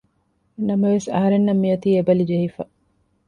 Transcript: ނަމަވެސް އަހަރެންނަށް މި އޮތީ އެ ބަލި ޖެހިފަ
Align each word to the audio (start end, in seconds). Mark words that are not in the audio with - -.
ނަމަވެސް 0.67 1.07
އަހަރެންނަށް 1.13 1.61
މި 1.61 1.67
އޮތީ 1.71 1.89
އެ 1.93 2.01
ބަލި 2.07 2.23
ޖެހިފަ 2.29 2.63